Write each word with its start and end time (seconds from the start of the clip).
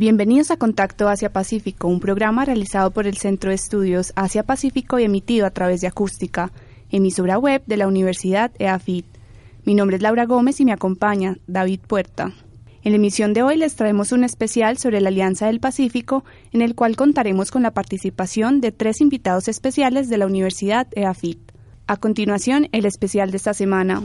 Bienvenidos 0.00 0.52
a 0.52 0.56
Contacto 0.56 1.08
Asia 1.08 1.32
Pacífico, 1.32 1.88
un 1.88 1.98
programa 1.98 2.44
realizado 2.44 2.92
por 2.92 3.08
el 3.08 3.16
Centro 3.16 3.50
de 3.50 3.56
Estudios 3.56 4.12
Asia 4.14 4.44
Pacífico 4.44 5.00
y 5.00 5.02
emitido 5.02 5.44
a 5.44 5.50
través 5.50 5.80
de 5.80 5.88
Acústica, 5.88 6.52
emisora 6.88 7.36
web 7.36 7.64
de 7.66 7.78
la 7.78 7.88
Universidad 7.88 8.52
EAFIT. 8.60 9.06
Mi 9.64 9.74
nombre 9.74 9.96
es 9.96 10.02
Laura 10.02 10.24
Gómez 10.24 10.60
y 10.60 10.64
me 10.64 10.72
acompaña 10.72 11.38
David 11.48 11.80
Puerta. 11.80 12.32
En 12.84 12.92
la 12.92 12.96
emisión 12.96 13.34
de 13.34 13.42
hoy 13.42 13.56
les 13.56 13.74
traemos 13.74 14.12
un 14.12 14.22
especial 14.22 14.78
sobre 14.78 15.00
la 15.00 15.08
Alianza 15.08 15.46
del 15.46 15.58
Pacífico, 15.58 16.22
en 16.52 16.62
el 16.62 16.76
cual 16.76 16.94
contaremos 16.94 17.50
con 17.50 17.64
la 17.64 17.72
participación 17.72 18.60
de 18.60 18.70
tres 18.70 19.00
invitados 19.00 19.48
especiales 19.48 20.08
de 20.08 20.18
la 20.18 20.26
Universidad 20.26 20.86
EAFIT. 20.92 21.40
A 21.88 21.96
continuación, 21.96 22.68
el 22.70 22.84
especial 22.84 23.32
de 23.32 23.38
esta 23.38 23.52
semana. 23.52 24.04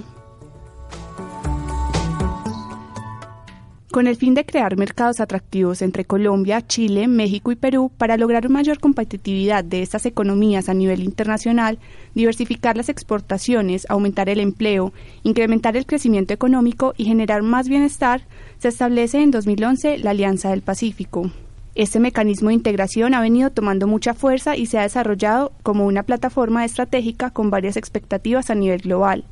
Con 3.93 4.07
el 4.07 4.15
fin 4.15 4.33
de 4.33 4.43
crear 4.43 4.75
mercados 4.75 5.19
atractivos 5.19 5.83
entre 5.83 6.03
Colombia, 6.03 6.65
Chile, 6.65 7.07
México 7.07 7.51
y 7.51 7.55
Perú 7.55 7.91
para 7.95 8.17
lograr 8.17 8.49
mayor 8.49 8.79
competitividad 8.79 9.63
de 9.63 9.83
estas 9.83 10.07
economías 10.07 10.67
a 10.67 10.73
nivel 10.73 11.03
internacional, 11.03 11.77
diversificar 12.15 12.75
las 12.75 12.89
exportaciones, 12.89 13.85
aumentar 13.89 14.29
el 14.29 14.39
empleo, 14.39 14.93
incrementar 15.21 15.77
el 15.77 15.85
crecimiento 15.85 16.33
económico 16.33 16.95
y 16.97 17.05
generar 17.05 17.43
más 17.43 17.69
bienestar, 17.69 18.25
se 18.57 18.69
establece 18.69 19.21
en 19.21 19.29
2011 19.29 19.99
la 19.99 20.09
Alianza 20.09 20.49
del 20.49 20.63
Pacífico. 20.63 21.29
Este 21.75 21.99
mecanismo 21.99 22.49
de 22.49 22.55
integración 22.55 23.13
ha 23.13 23.21
venido 23.21 23.51
tomando 23.51 23.85
mucha 23.85 24.15
fuerza 24.15 24.57
y 24.57 24.65
se 24.65 24.79
ha 24.79 24.81
desarrollado 24.81 25.51
como 25.61 25.85
una 25.85 26.01
plataforma 26.01 26.65
estratégica 26.65 27.29
con 27.29 27.51
varias 27.51 27.77
expectativas 27.77 28.49
a 28.49 28.55
nivel 28.55 28.81
global. 28.81 29.25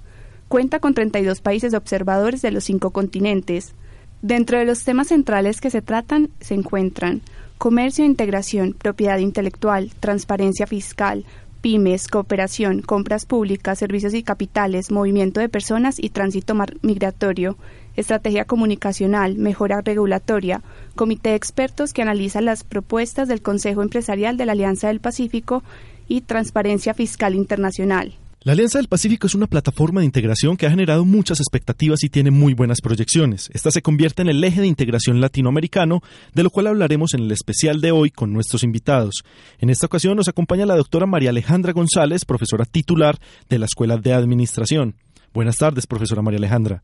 Cuenta 0.49 0.79
con 0.79 0.93
32 0.93 1.41
países 1.41 1.73
observadores 1.73 2.43
de 2.43 2.51
los 2.51 2.63
cinco 2.63 2.91
continentes, 2.91 3.73
Dentro 4.21 4.59
de 4.59 4.65
los 4.65 4.83
temas 4.83 5.07
centrales 5.07 5.61
que 5.61 5.71
se 5.71 5.81
tratan 5.81 6.29
se 6.39 6.53
encuentran 6.53 7.21
comercio 7.57 8.03
e 8.03 8.07
integración, 8.07 8.73
propiedad 8.73 9.17
intelectual, 9.17 9.91
transparencia 9.99 10.67
fiscal, 10.67 11.25
pymes, 11.61 12.07
cooperación, 12.07 12.81
compras 12.81 13.25
públicas, 13.25 13.79
servicios 13.79 14.13
y 14.13 14.21
capitales, 14.21 14.91
movimiento 14.91 15.39
de 15.39 15.49
personas 15.49 15.97
y 15.97 16.09
tránsito 16.09 16.55
migratorio, 16.81 17.57
estrategia 17.95 18.45
comunicacional, 18.45 19.37
mejora 19.37 19.81
regulatoria, 19.81 20.61
comité 20.95 21.29
de 21.29 21.35
expertos 21.35 21.93
que 21.93 22.03
analiza 22.03 22.41
las 22.41 22.63
propuestas 22.63 23.27
del 23.27 23.41
Consejo 23.41 23.81
Empresarial 23.81 24.37
de 24.37 24.45
la 24.45 24.51
Alianza 24.51 24.87
del 24.87 24.99
Pacífico 24.99 25.63
y 26.07 26.21
transparencia 26.21 26.93
fiscal 26.93 27.35
internacional. 27.35 28.15
La 28.43 28.53
Alianza 28.53 28.79
del 28.79 28.87
Pacífico 28.87 29.27
es 29.27 29.35
una 29.35 29.45
plataforma 29.45 29.99
de 30.01 30.07
integración 30.07 30.57
que 30.57 30.65
ha 30.65 30.71
generado 30.71 31.05
muchas 31.05 31.39
expectativas 31.39 32.03
y 32.03 32.09
tiene 32.09 32.31
muy 32.31 32.55
buenas 32.55 32.81
proyecciones. 32.81 33.51
Esta 33.53 33.69
se 33.69 33.83
convierte 33.83 34.23
en 34.23 34.29
el 34.29 34.43
eje 34.43 34.61
de 34.61 34.65
integración 34.65 35.21
latinoamericano, 35.21 36.01
de 36.33 36.41
lo 36.41 36.49
cual 36.49 36.65
hablaremos 36.65 37.13
en 37.13 37.19
el 37.19 37.31
especial 37.31 37.81
de 37.81 37.91
hoy 37.91 38.09
con 38.09 38.33
nuestros 38.33 38.63
invitados. 38.63 39.23
En 39.59 39.69
esta 39.69 39.85
ocasión 39.85 40.17
nos 40.17 40.27
acompaña 40.27 40.65
la 40.65 40.75
doctora 40.75 41.05
María 41.05 41.29
Alejandra 41.29 41.71
González, 41.71 42.25
profesora 42.25 42.65
titular 42.65 43.19
de 43.47 43.59
la 43.59 43.65
Escuela 43.65 43.97
de 43.97 44.11
Administración. 44.11 44.95
Buenas 45.33 45.57
tardes, 45.57 45.87
profesora 45.87 46.21
María 46.21 46.39
Alejandra. 46.39 46.83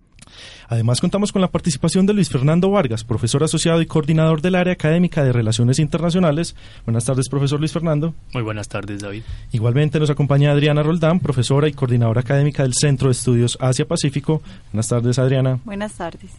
Además, 0.69 1.01
contamos 1.01 1.31
con 1.31 1.41
la 1.41 1.49
participación 1.49 2.05
de 2.05 2.13
Luis 2.13 2.29
Fernando 2.29 2.69
Vargas, 2.69 3.03
profesor 3.03 3.43
asociado 3.43 3.81
y 3.81 3.85
coordinador 3.85 4.41
del 4.41 4.55
área 4.55 4.73
académica 4.73 5.23
de 5.23 5.33
Relaciones 5.33 5.79
Internacionales. 5.79 6.55
Buenas 6.85 7.05
tardes, 7.05 7.29
profesor 7.29 7.59
Luis 7.59 7.71
Fernando. 7.71 8.13
Muy 8.33 8.43
buenas 8.43 8.67
tardes, 8.67 9.01
David. 9.01 9.23
Igualmente 9.51 9.99
nos 9.99 10.09
acompaña 10.09 10.51
Adriana 10.51 10.83
Roldán, 10.83 11.19
profesora 11.19 11.67
y 11.67 11.73
coordinadora 11.73 12.21
académica 12.21 12.63
del 12.63 12.73
Centro 12.73 13.07
de 13.07 13.13
Estudios 13.13 13.57
Asia-Pacífico. 13.59 14.41
Buenas 14.71 14.87
tardes, 14.87 15.19
Adriana. 15.19 15.59
Buenas 15.65 15.93
tardes. 15.95 16.31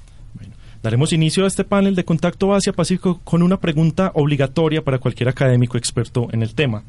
daremos 0.83 1.13
inicio 1.13 1.45
a 1.45 1.49
este 1.49 1.65
panel 1.65 1.95
de 1.95 2.05
contacto 2.05 2.55
Asia-Pacífico 2.55 3.21
con 3.25 3.43
una 3.43 3.59
pregunta 3.59 4.13
obligatoria 4.15 4.83
para 4.83 4.99
cualquier 4.99 5.29
académico 5.29 5.77
experto 5.77 6.29
en 6.33 6.43
el 6.43 6.55
tema. 6.55 6.85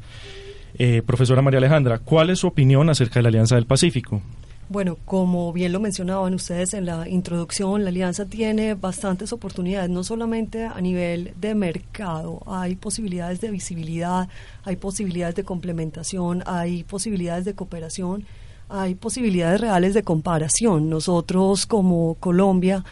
Eh, 0.78 1.02
profesora 1.04 1.42
María 1.42 1.58
Alejandra, 1.58 1.98
¿cuál 1.98 2.30
es 2.30 2.38
su 2.38 2.46
opinión 2.46 2.88
acerca 2.88 3.18
de 3.18 3.24
la 3.24 3.28
Alianza 3.28 3.56
del 3.56 3.66
Pacífico? 3.66 4.22
Bueno, 4.70 4.98
como 5.04 5.52
bien 5.52 5.72
lo 5.72 5.80
mencionaban 5.80 6.32
ustedes 6.32 6.74
en 6.74 6.86
la 6.86 7.08
introducción, 7.08 7.82
la 7.82 7.88
alianza 7.88 8.26
tiene 8.26 8.74
bastantes 8.74 9.32
oportunidades, 9.32 9.90
no 9.90 10.04
solamente 10.04 10.64
a 10.64 10.80
nivel 10.80 11.34
de 11.40 11.56
mercado, 11.56 12.40
hay 12.46 12.76
posibilidades 12.76 13.40
de 13.40 13.50
visibilidad, 13.50 14.28
hay 14.62 14.76
posibilidades 14.76 15.34
de 15.34 15.42
complementación, 15.42 16.44
hay 16.46 16.84
posibilidades 16.84 17.44
de 17.46 17.54
cooperación, 17.54 18.24
hay 18.68 18.94
posibilidades 18.94 19.60
reales 19.60 19.92
de 19.92 20.04
comparación. 20.04 20.88
Nosotros 20.88 21.66
como 21.66 22.14
Colombia 22.20 22.84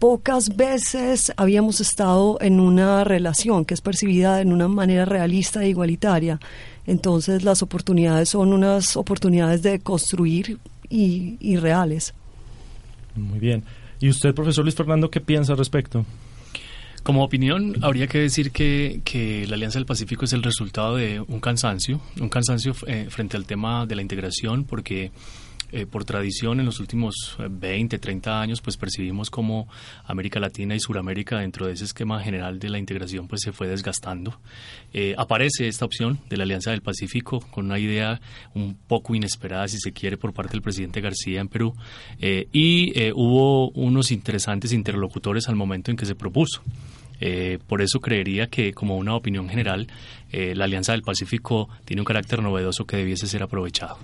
pocas 0.00 0.56
veces 0.56 1.32
habíamos 1.36 1.80
estado 1.80 2.36
en 2.40 2.58
una 2.58 3.04
relación 3.04 3.64
que 3.64 3.74
es 3.74 3.80
percibida 3.80 4.40
en 4.40 4.52
una 4.52 4.66
manera 4.66 5.04
realista 5.04 5.62
e 5.62 5.68
igualitaria. 5.68 6.40
Entonces 6.84 7.44
las 7.44 7.62
oportunidades 7.62 8.28
son 8.28 8.52
unas 8.52 8.96
oportunidades 8.96 9.62
de 9.62 9.78
construir 9.78 10.58
y, 10.88 11.56
reales. 11.56 12.14
Muy 13.14 13.38
bien. 13.38 13.64
¿Y 14.00 14.08
usted, 14.08 14.34
profesor 14.34 14.64
Luis 14.64 14.74
Fernando, 14.74 15.10
qué 15.10 15.20
piensa 15.20 15.52
al 15.52 15.58
respecto? 15.58 16.04
Como 17.02 17.22
opinión, 17.22 17.76
habría 17.82 18.08
que 18.08 18.18
decir 18.18 18.50
que, 18.50 19.00
que, 19.04 19.46
la 19.46 19.54
Alianza 19.54 19.78
del 19.78 19.86
Pacífico 19.86 20.24
es 20.24 20.32
el 20.32 20.42
resultado 20.42 20.96
de 20.96 21.20
un 21.20 21.40
cansancio, 21.40 22.00
un 22.20 22.28
cansancio 22.28 22.74
eh, 22.86 23.06
frente 23.10 23.36
al 23.36 23.46
tema 23.46 23.86
de 23.86 23.94
la 23.94 24.02
integración, 24.02 24.64
porque 24.64 25.12
eh, 25.72 25.84
por 25.84 26.04
tradición 26.04 26.60
en 26.60 26.66
los 26.66 26.78
últimos 26.78 27.36
20, 27.38 27.96
eh, 27.96 27.98
30 27.98 28.40
años, 28.40 28.60
pues 28.60 28.76
percibimos 28.76 29.30
como 29.30 29.68
América 30.04 30.38
Latina 30.38 30.76
y 30.76 30.80
Suramérica 30.80 31.40
dentro 31.40 31.66
de 31.66 31.72
ese 31.72 31.84
esquema 31.84 32.20
general 32.20 32.60
de 32.60 32.70
la 32.70 32.78
integración 32.78 33.26
pues 33.26 33.42
se 33.42 33.52
fue 33.52 33.66
desgastando. 33.66 34.38
Eh, 34.92 35.14
aparece 35.18 35.66
esta 35.66 35.84
opción 35.84 36.20
de 36.28 36.36
la 36.36 36.44
Alianza 36.44 36.70
del 36.70 36.82
Pacífico 36.82 37.40
con 37.50 37.66
una 37.66 37.80
idea 37.80 38.20
un 38.54 38.76
poco 38.76 39.14
inesperada, 39.14 39.66
si 39.66 39.78
se 39.78 39.92
quiere, 39.92 40.16
por 40.16 40.32
parte 40.32 40.52
del 40.52 40.62
presidente 40.62 41.00
García 41.00 41.40
en 41.40 41.48
Perú 41.48 41.74
y 42.20 43.10
hubo 43.12 43.70
unos 43.70 44.10
interesantes 44.10 44.72
interlocutores 44.72 45.48
al 45.48 45.56
momento 45.56 45.90
en 45.90 45.96
que 45.96 46.06
se 46.06 46.14
propuso. 46.14 46.62
por 47.66 47.82
eso 47.82 48.00
creería 48.00 48.46
que, 48.46 48.72
como 48.72 48.96
una 48.96 49.14
opinión 49.14 49.48
general, 49.48 49.88
la 50.32 50.64
Alianza 50.64 50.92
del 50.92 51.02
Pacífico 51.02 51.68
tiene 51.84 52.02
un 52.02 52.06
carácter 52.06 52.42
novedoso 52.42 52.86
que 52.86 52.96
debiese 52.96 53.26
ser 53.26 53.42
aprovechado. 53.42 53.98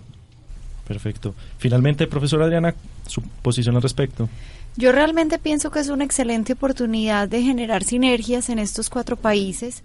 Perfecto. 0.86 1.34
Finalmente, 1.58 2.06
profesora 2.06 2.44
Adriana, 2.44 2.74
su 3.06 3.22
posición 3.22 3.76
al 3.76 3.82
respecto. 3.82 4.28
Yo 4.76 4.90
realmente 4.90 5.38
pienso 5.38 5.70
que 5.70 5.80
es 5.80 5.88
una 5.88 6.04
excelente 6.04 6.54
oportunidad 6.54 7.28
de 7.28 7.42
generar 7.42 7.84
sinergias 7.84 8.48
en 8.48 8.58
estos 8.58 8.88
cuatro 8.88 9.16
países 9.16 9.82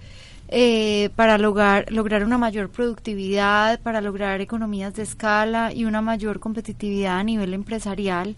eh, 0.47 1.09
para 1.15 1.38
lograr, 1.38 1.91
lograr 1.91 2.23
una 2.23 2.38
mayor 2.38 2.69
productividad, 2.69 3.81
para 3.81 3.99
lograr 3.99 4.39
economías 4.39 4.95
de 4.95 5.03
escala 5.03 5.73
y 5.73 5.83
una 5.83 6.01
mayor 6.01 6.39
competitividad 6.39 7.19
a 7.19 7.23
nivel 7.23 7.53
empresarial 7.53 8.38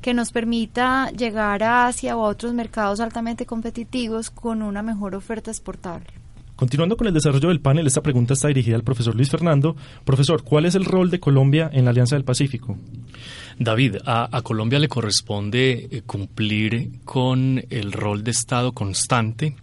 que 0.00 0.14
nos 0.14 0.30
permita 0.30 1.10
llegar 1.10 1.64
a 1.64 1.86
Asia 1.88 2.16
o 2.16 2.24
a 2.24 2.28
otros 2.28 2.54
mercados 2.54 3.00
altamente 3.00 3.46
competitivos 3.46 4.30
con 4.30 4.62
una 4.62 4.82
mejor 4.82 5.16
oferta 5.16 5.50
exportable. 5.50 6.06
Continuando 6.58 6.96
con 6.96 7.06
el 7.06 7.14
desarrollo 7.14 7.50
del 7.50 7.60
panel, 7.60 7.86
esta 7.86 8.02
pregunta 8.02 8.34
está 8.34 8.48
dirigida 8.48 8.74
al 8.74 8.82
profesor 8.82 9.14
Luis 9.14 9.30
Fernando. 9.30 9.76
Profesor, 10.04 10.42
¿cuál 10.42 10.64
es 10.64 10.74
el 10.74 10.86
rol 10.86 11.08
de 11.08 11.20
Colombia 11.20 11.70
en 11.72 11.84
la 11.84 11.92
Alianza 11.92 12.16
del 12.16 12.24
Pacífico? 12.24 12.76
David, 13.60 13.96
a, 14.06 14.40
Colombia 14.42 14.78
le 14.78 14.86
corresponde 14.88 15.88
eh, 15.90 16.02
cumplir 16.06 17.00
con 17.04 17.60
el 17.70 17.90
rol 17.90 18.22
de 18.22 18.30
Estado 18.30 18.70
constante 18.70 19.56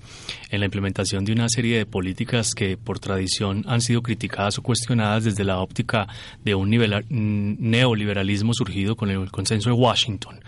en 0.49 0.59
la 0.59 0.65
implementación 0.65 1.23
de 1.23 1.31
una 1.31 1.47
serie 1.47 1.77
de 1.77 1.85
políticas 1.85 2.51
que 2.53 2.75
por 2.75 2.99
tradición 2.99 3.63
han 3.67 3.79
sido 3.79 4.01
criticadas 4.01 4.57
o 4.57 4.63
cuestionadas 4.63 5.23
desde 5.23 5.45
la 5.45 5.59
óptica 5.59 6.07
de 6.43 6.55
un 6.55 6.69
neoliberalismo 6.69 8.53
surgido 8.53 8.97
con 8.97 9.09
el 9.09 9.31
consenso 9.31 9.69
de 9.69 9.75
Washington. 9.75 10.41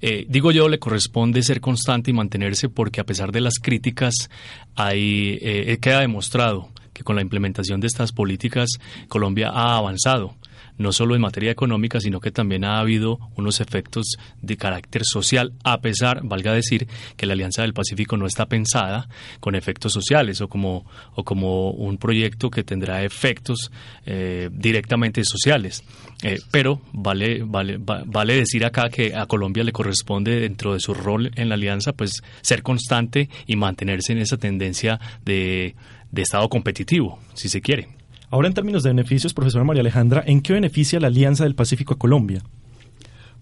Eh, 0.00 0.26
digo 0.28 0.50
yo, 0.50 0.68
le 0.68 0.80
corresponde 0.80 1.44
ser 1.44 1.60
constante 1.60 2.10
y 2.10 2.14
mantenerse 2.14 2.68
porque 2.68 3.00
a 3.00 3.06
pesar 3.06 3.30
de 3.30 3.40
las 3.40 3.60
críticas, 3.60 4.30
hay, 4.74 5.38
eh, 5.40 5.78
queda 5.80 6.00
demostrado 6.00 6.70
que 6.92 7.04
con 7.04 7.14
la 7.14 7.22
implementación 7.22 7.80
de 7.80 7.86
estas 7.86 8.10
políticas 8.10 8.68
Colombia 9.08 9.50
ha 9.50 9.76
avanzado 9.76 10.34
no 10.80 10.92
solo 10.92 11.14
en 11.14 11.20
materia 11.20 11.52
económica, 11.52 12.00
sino 12.00 12.20
que 12.20 12.30
también 12.30 12.64
ha 12.64 12.80
habido 12.80 13.18
unos 13.36 13.60
efectos 13.60 14.16
de 14.40 14.56
carácter 14.56 15.02
social, 15.04 15.52
a 15.62 15.82
pesar, 15.82 16.22
valga 16.24 16.54
decir, 16.54 16.88
que 17.18 17.26
la 17.26 17.34
Alianza 17.34 17.60
del 17.60 17.74
Pacífico 17.74 18.16
no 18.16 18.26
está 18.26 18.46
pensada 18.46 19.06
con 19.40 19.54
efectos 19.54 19.92
sociales 19.92 20.40
o 20.40 20.48
como, 20.48 20.86
o 21.14 21.22
como 21.22 21.70
un 21.72 21.98
proyecto 21.98 22.48
que 22.50 22.64
tendrá 22.64 23.04
efectos 23.04 23.70
eh, 24.06 24.48
directamente 24.50 25.22
sociales. 25.22 25.84
Eh, 26.22 26.38
pero 26.50 26.80
vale, 26.92 27.42
vale, 27.44 27.76
vale 27.78 28.34
decir 28.34 28.64
acá 28.64 28.88
que 28.88 29.14
a 29.14 29.26
Colombia 29.26 29.64
le 29.64 29.72
corresponde, 29.72 30.40
dentro 30.40 30.72
de 30.72 30.80
su 30.80 30.94
rol 30.94 31.30
en 31.36 31.50
la 31.50 31.56
Alianza, 31.56 31.92
pues 31.92 32.22
ser 32.40 32.62
constante 32.62 33.28
y 33.46 33.56
mantenerse 33.56 34.12
en 34.12 34.18
esa 34.18 34.38
tendencia 34.38 34.98
de, 35.26 35.74
de 36.10 36.22
Estado 36.22 36.48
competitivo, 36.48 37.18
si 37.34 37.50
se 37.50 37.60
quiere. 37.60 37.99
Ahora, 38.30 38.46
en 38.46 38.54
términos 38.54 38.84
de 38.84 38.90
beneficios, 38.90 39.34
profesora 39.34 39.64
María 39.64 39.80
Alejandra, 39.80 40.22
¿en 40.24 40.40
qué 40.40 40.52
beneficia 40.52 41.00
la 41.00 41.08
Alianza 41.08 41.42
del 41.42 41.56
Pacífico 41.56 41.94
a 41.94 41.98
Colombia? 41.98 42.42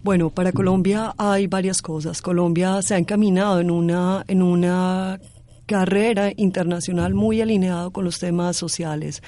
Bueno, 0.03 0.31
para 0.31 0.53
Colombia 0.53 1.13
hay 1.19 1.47
varias 1.47 1.83
cosas. 1.83 2.23
Colombia 2.23 2.81
se 2.81 2.95
ha 2.95 2.99
encaminado 2.99 3.61
en 3.61 3.71
una, 3.71 4.25
en 4.29 4.41
una 4.43 5.21
carrera 5.67 6.33
internacional 6.37 7.13
muy 7.13 7.43
alineada 7.43 7.91
con 7.91 8.05
los 8.05 8.19
temas 8.19 8.57
sociales. 8.57 9.23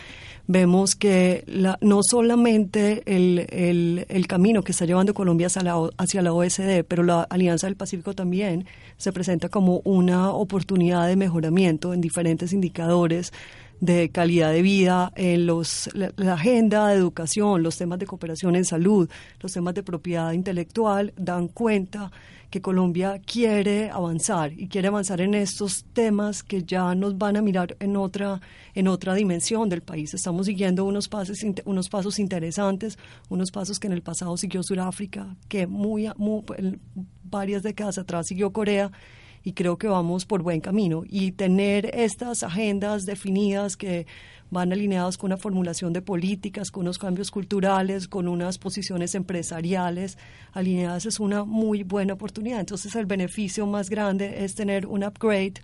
Vemos 0.46 0.96
que 0.96 1.44
la, 1.46 1.76
no 1.82 2.00
solamente 2.02 3.02
el, 3.04 3.46
el, 4.08 4.26
camino 4.26 4.62
que 4.62 4.72
está 4.72 4.86
llevando 4.86 5.12
Colombia 5.12 5.48
hacia 5.48 5.62
la, 5.62 5.76
hacia 5.98 6.22
la 6.22 6.32
OSD, 6.32 6.84
pero 6.88 7.02
la 7.02 7.22
Alianza 7.22 7.66
del 7.66 7.76
Pacífico 7.76 8.14
también 8.14 8.64
se 8.96 9.12
presenta 9.12 9.50
como 9.50 9.80
una 9.84 10.30
oportunidad 10.30 11.06
de 11.06 11.16
mejoramiento 11.16 11.92
en 11.92 12.00
diferentes 12.00 12.52
indicadores 12.52 13.32
de 13.80 14.10
calidad 14.10 14.52
de 14.52 14.62
vida, 14.62 15.12
en 15.16 15.46
los, 15.46 15.88
la, 15.94 16.12
agenda 16.34 16.88
de 16.88 16.96
educación, 16.96 17.62
los 17.62 17.76
temas 17.76 17.98
de 17.98 18.06
cooperación 18.06 18.54
en 18.54 18.64
salud, 18.64 19.08
los 19.40 19.52
temas 19.52 19.74
de 19.74 19.82
propiedad 19.82 20.32
intelectual, 20.32 21.12
dan 21.16 21.48
cuenta 21.48 22.12
que 22.50 22.60
Colombia 22.60 23.20
quiere 23.24 23.90
avanzar 23.90 24.52
y 24.52 24.68
quiere 24.68 24.88
avanzar 24.88 25.20
en 25.20 25.34
estos 25.34 25.84
temas 25.92 26.42
que 26.42 26.64
ya 26.64 26.94
nos 26.94 27.16
van 27.16 27.36
a 27.36 27.42
mirar 27.42 27.76
en 27.78 27.96
otra 27.96 28.40
en 28.74 28.88
otra 28.88 29.14
dimensión 29.14 29.68
del 29.68 29.82
país. 29.82 30.14
Estamos 30.14 30.46
siguiendo 30.46 30.84
unos 30.84 31.08
pasos 31.08 31.38
unos 31.64 31.88
pasos 31.88 32.18
interesantes, 32.18 32.98
unos 33.28 33.50
pasos 33.50 33.78
que 33.78 33.86
en 33.86 33.92
el 33.92 34.02
pasado 34.02 34.36
siguió 34.36 34.62
Sudáfrica, 34.62 35.36
que 35.48 35.66
muy, 35.66 36.10
muy 36.16 36.42
varias 37.22 37.62
décadas 37.62 37.98
atrás 37.98 38.26
siguió 38.26 38.52
Corea 38.52 38.90
y 39.42 39.52
creo 39.52 39.78
que 39.78 39.88
vamos 39.88 40.26
por 40.26 40.42
buen 40.42 40.60
camino. 40.60 41.04
Y 41.08 41.32
tener 41.32 41.90
estas 41.94 42.42
agendas 42.42 43.04
definidas 43.04 43.76
que 43.76 44.06
van 44.50 44.72
alineadas 44.72 45.16
con 45.16 45.28
una 45.28 45.36
formulación 45.36 45.92
de 45.92 46.02
políticas, 46.02 46.70
con 46.70 46.82
unos 46.82 46.98
cambios 46.98 47.30
culturales, 47.30 48.08
con 48.08 48.28
unas 48.28 48.58
posiciones 48.58 49.14
empresariales 49.14 50.18
alineadas 50.52 51.06
es 51.06 51.20
una 51.20 51.44
muy 51.44 51.84
buena 51.84 52.14
oportunidad. 52.14 52.60
Entonces 52.60 52.94
el 52.96 53.06
beneficio 53.06 53.66
más 53.66 53.88
grande 53.88 54.44
es 54.44 54.54
tener 54.54 54.86
un 54.86 55.04
upgrade 55.04 55.54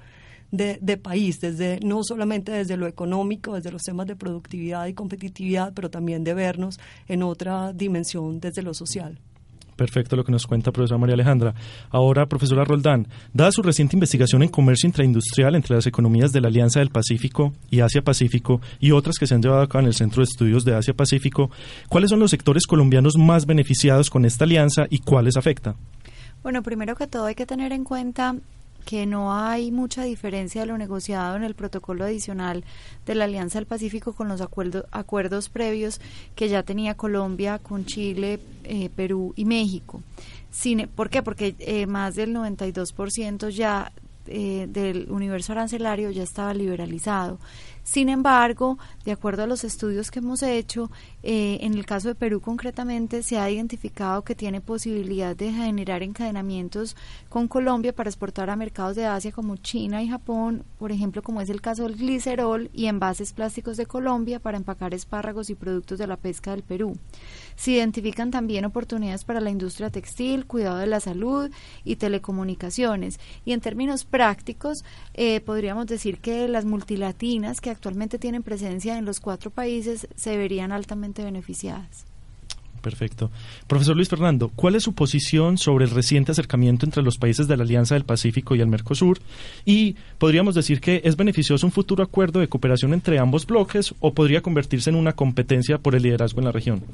de, 0.53 0.79
de, 0.81 0.97
país, 0.97 1.41
desde 1.41 1.81
no 1.81 2.05
solamente 2.05 2.53
desde 2.53 2.77
lo 2.77 2.87
económico, 2.87 3.55
desde 3.55 3.73
los 3.73 3.83
temas 3.83 4.07
de 4.07 4.15
productividad 4.15 4.87
y 4.87 4.95
competitividad, 4.95 5.73
pero 5.75 5.91
también 5.91 6.23
de 6.23 6.35
vernos 6.35 6.79
en 7.09 7.25
otra 7.25 7.73
dimensión 7.73 8.39
desde 8.39 8.63
lo 8.63 8.73
social. 8.73 9.19
Perfecto 9.77 10.17
lo 10.17 10.25
que 10.25 10.33
nos 10.33 10.47
cuenta 10.47 10.73
profesora 10.73 10.99
María 10.99 11.15
Alejandra. 11.15 11.55
Ahora, 11.91 12.27
profesora 12.27 12.65
Roldán, 12.65 13.07
dada 13.33 13.53
su 13.53 13.63
reciente 13.63 13.95
investigación 13.95 14.43
en 14.43 14.49
comercio 14.49 14.87
intraindustrial 14.87 15.55
entre 15.55 15.77
las 15.77 15.87
economías 15.87 16.33
de 16.33 16.41
la 16.41 16.49
Alianza 16.49 16.81
del 16.81 16.91
Pacífico 16.91 17.53
y 17.71 17.81
Asia-Pacífico 17.81 18.61
y 18.81 18.93
otras 18.93 19.17
que 19.19 19.27
se 19.27 19.35
han 19.35 19.43
llevado 19.43 19.63
acá 19.63 19.79
en 19.81 19.87
el 19.87 19.95
Centro 19.95 20.23
de 20.23 20.25
Estudios 20.31 20.65
de 20.65 20.75
Asia-Pacífico, 20.75 21.51
¿cuáles 21.89 22.11
son 22.11 22.21
los 22.21 22.31
sectores 22.31 22.67
colombianos 22.67 23.17
más 23.17 23.47
beneficiados 23.47 24.09
con 24.09 24.25
esta 24.25 24.45
alianza 24.45 24.87
y 24.89 25.01
cuáles 25.01 25.37
afecta? 25.37 25.77
Bueno, 26.43 26.63
primero 26.63 26.95
que 26.97 27.07
todo 27.07 27.27
hay 27.27 27.35
que 27.35 27.47
tener 27.47 27.73
en 27.73 27.85
cuenta 27.85 28.37
que 28.87 29.05
no 29.05 29.35
hay 29.35 29.73
mucha 29.73 30.05
diferencia 30.05 30.61
de 30.63 30.69
lo 30.69 30.79
negociado 30.79 31.35
en 31.37 31.43
el 31.43 31.57
protocolo 31.57 32.05
adicional 32.05 32.65
de 33.05 33.17
la 33.17 33.25
Alianza 33.25 33.59
del 33.59 33.67
Pacífico 33.67 34.15
con 34.15 34.29
los 34.29 34.41
acuerdos 34.41 35.49
previos 35.49 36.01
que 36.37 36.49
ya 36.49 36.63
tenía 36.63 36.95
Colombia 36.95 37.59
con 37.59 37.85
Chile, 37.85 38.39
eh, 38.63 38.89
Perú 38.95 39.35
y 39.37 39.45
México. 39.45 40.03
¿Por 40.95 41.11
qué? 41.11 41.23
Porque 41.23 41.57
eh, 41.59 41.87
más 41.87 42.15
del 42.15 42.33
92% 42.33 43.51
ya 43.51 43.93
eh, 44.29 44.67
del 44.69 45.11
universo 45.11 45.53
arancelario 45.53 46.11
ya 46.11 46.23
estaba 46.23 46.55
liberalizado. 46.55 47.39
Sin 47.87 48.09
embargo, 48.09 48.79
de 49.05 49.13
acuerdo 49.13 49.45
a 49.45 49.47
los 49.47 49.63
estudios 49.63 50.11
que 50.11 50.19
hemos 50.19 50.43
hecho, 50.43 50.91
eh, 51.23 51.59
en 51.61 51.75
el 51.75 51.87
caso 51.87 52.09
de 52.09 52.17
Perú 52.17 52.41
concretamente 52.41 53.23
se 53.23 53.39
ha 53.39 53.49
identificado 53.49 54.23
que 54.23 54.35
tiene 54.35 54.61
posibilidad 54.61 55.37
de 55.37 55.53
generar 55.53 56.03
encadenamientos 56.03 56.97
con 57.29 57.47
Colombia 57.47 57.95
para 57.95 58.11
exportar 58.11 58.51
a 58.51 58.57
mercados 58.57 58.97
de 58.97 59.07
Asia 59.07 59.31
como 59.31 59.57
China 59.57 60.03
y 60.03 60.09
Japón, 60.09 60.65
por 60.81 60.91
ejemplo, 60.91 61.23
como 61.23 61.41
es 61.41 61.49
el 61.49 61.61
caso 61.61 61.85
del 61.85 61.95
glicerol 61.95 62.71
y 62.75 62.87
envases 62.87 63.33
plásticos 63.33 63.77
de 63.77 63.87
Colombia 63.87 64.41
para 64.41 64.57
empacar 64.57 64.93
espárragos 64.93 65.49
y 65.49 65.55
productos 65.55 66.01
de 66.01 66.09
la 66.09 66.17
pesca 66.17 66.51
del 66.51 66.65
Perú. 66.65 66.99
Se 67.57 67.73
identifican 67.73 68.31
también 68.31 68.65
oportunidades 68.65 69.25
para 69.25 69.41
la 69.41 69.51
industria 69.51 69.91
textil, 69.91 70.47
cuidado 70.47 70.79
de 70.79 70.87
la 70.87 71.01
salud 71.01 71.51
y 71.85 71.97
telecomunicaciones. 71.97 73.19
Y 73.45 73.53
en 73.53 73.61
términos 73.61 74.05
prácticos, 74.05 74.85
eh, 75.15 75.41
podríamos 75.41 75.87
decir 75.87 76.19
que 76.19 76.49
las 76.49 76.65
multilatinas 76.65 77.61
que 77.61 77.71
actualmente 77.71 78.19
tienen 78.19 78.43
presencia 78.43 78.99
en 78.99 79.05
los 79.05 79.21
cuatro 79.21 79.51
países 79.51 80.09
se 80.17 80.37
verían 80.37 80.73
altamente 80.73 81.25
beneficiadas. 81.25 82.16
Perfecto. 82.81 83.31
Profesor 83.67 83.97
Luis 83.97 84.09
Fernando, 84.09 84.51
¿cuál 84.55 84.75
es 84.75 84.83
su 84.83 84.95
posición 84.95 85.59
sobre 85.59 85.85
el 85.85 85.91
reciente 85.91 86.33
acercamiento 86.33 86.87
entre 86.87 87.03
los 87.03 87.19
países 87.19 87.49
de 87.49 87.57
la 87.57 87.65
Alianza 87.65 87.95
del 87.95 88.05
Pacífico 88.05 88.55
y 88.55 88.61
el 88.61 88.69
Mercosur? 88.69 89.19
Y 89.65 89.97
podríamos 90.19 90.55
decir 90.55 90.81
que 90.81 91.01
es 91.05 91.17
beneficioso 91.17 91.67
un 91.67 91.73
futuro 91.73 92.03
acuerdo 92.03 92.41
de 92.41 92.49
cooperación 92.49 92.95
entre 92.95 93.19
ambos 93.19 93.47
bloques 93.47 93.95
o 94.01 94.15
podría 94.15 94.41
convertirse 94.41 94.91
en 94.91 94.97
una 94.97 95.13
competencia 95.13 95.79
por 95.79 95.95
el 95.95 96.03
liderazgo 96.03 96.41
en 96.41 96.45
la 96.45 96.53
región. 96.53 96.85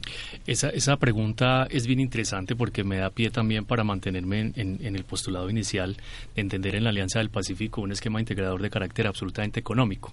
Esa, 0.47 0.71
esa 0.71 0.97
pregunta 0.97 1.67
es 1.71 1.87
bien 1.87 2.01
interesante 2.01 2.57
porque 2.57 2.85
me 2.85 2.97
da 2.97 3.11
pie 3.11 3.31
también 3.31 3.65
para 3.65 3.85
mantenerme 3.85 4.53
en, 4.57 4.97
el 4.97 5.05
postulado 5.05 5.51
inicial 5.51 5.97
de 6.35 6.43
entender 6.43 6.75
en 6.75 6.85
la 6.85 6.91
Alianza 6.91 7.19
del 7.19 7.31
Pacífico 7.31 7.81
un 7.81 7.93
esquema 7.93 8.21
integrador 8.21 8.61
de 8.63 8.71
carácter 8.71 9.07
absolutamente 9.07 9.61
económico, 9.61 10.13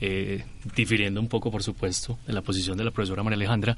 eh, 0.00 0.44
difiriendo 0.76 1.20
un 1.20 1.28
poco, 1.28 1.50
por 1.50 1.62
supuesto, 1.62 2.18
de 2.26 2.32
la 2.32 2.42
posición 2.42 2.76
de 2.76 2.84
la 2.84 2.90
profesora 2.90 3.22
María 3.22 3.36
Alejandra, 3.36 3.76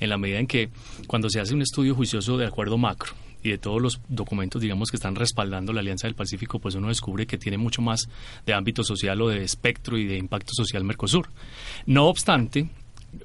en 0.00 0.08
la 0.08 0.18
medida 0.18 0.38
en 0.38 0.46
que 0.46 0.70
cuando 1.06 1.28
se 1.30 1.40
hace 1.40 1.54
un 1.54 1.62
estudio 1.62 1.94
juicioso 1.94 2.36
de 2.36 2.46
acuerdo 2.46 2.78
macro 2.78 3.12
y 3.42 3.50
de 3.50 3.58
todos 3.58 3.82
los 3.82 4.00
documentos, 4.08 4.62
digamos, 4.62 4.90
que 4.90 4.96
están 4.96 5.14
respaldando 5.14 5.72
la 5.72 5.80
Alianza 5.80 6.06
del 6.06 6.14
Pacífico, 6.14 6.58
pues 6.58 6.74
uno 6.74 6.88
descubre 6.88 7.26
que 7.26 7.38
tiene 7.38 7.58
mucho 7.58 7.82
más 7.82 8.08
de 8.46 8.54
ámbito 8.54 8.84
social 8.84 9.20
o 9.20 9.28
de 9.28 9.42
espectro 9.42 9.98
y 9.98 10.06
de 10.06 10.16
impacto 10.16 10.52
social 10.54 10.84
Mercosur. 10.84 11.28
No 11.86 12.06
obstante, 12.06 12.68